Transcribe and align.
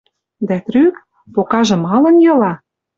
Дӓ 0.47 0.57
трӱк... 0.65 0.95
Покажы 1.33 1.75
малын 1.85 2.15
йыла? 2.25 2.53